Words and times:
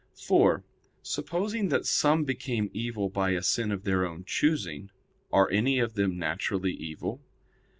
(4) 0.15 0.63
Supposing 1.03 1.69
that 1.69 1.85
some 1.85 2.23
became 2.23 2.71
evil 2.73 3.07
by 3.07 3.33
a 3.33 3.43
sin 3.43 3.71
of 3.71 3.83
their 3.83 4.03
own 4.03 4.23
choosing, 4.25 4.89
are 5.31 5.47
any 5.51 5.77
of 5.77 5.93
them 5.93 6.17
naturally 6.17 6.73
evil? 6.73 7.21